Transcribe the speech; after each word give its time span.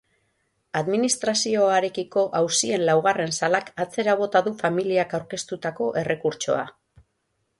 Administrazioarekiko 0.79 2.23
auzien 2.39 2.85
laugarren 2.89 3.35
salak 3.39 3.69
atzera 3.85 4.15
bota 4.23 4.43
du 4.47 4.53
familiak 4.63 5.13
aurkeztutako 5.21 5.91
errekurtsoa. 6.05 6.65